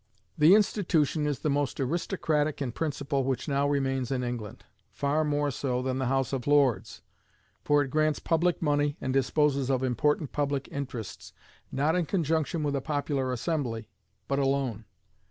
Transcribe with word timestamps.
The 0.35 0.55
institution 0.55 1.27
is 1.27 1.37
the 1.37 1.49
most 1.51 1.79
aristocratic 1.79 2.59
in 2.59 2.71
principle 2.71 3.23
which 3.23 3.47
now 3.47 3.69
remains 3.69 4.09
in 4.09 4.23
England; 4.23 4.63
far 4.91 5.23
more 5.23 5.51
so 5.51 5.83
than 5.83 5.99
the 5.99 6.07
House 6.07 6.33
of 6.33 6.47
Lords, 6.47 7.03
for 7.63 7.83
it 7.83 7.89
grants 7.91 8.17
public 8.17 8.63
money 8.63 8.97
and 8.99 9.13
disposes 9.13 9.69
of 9.69 9.83
important 9.83 10.31
public 10.31 10.67
interests, 10.71 11.33
not 11.71 11.95
in 11.95 12.07
conjunction 12.07 12.63
with 12.63 12.75
a 12.75 12.81
popular 12.81 13.31
assembly, 13.31 13.89
but 14.27 14.39
alone. 14.39 14.85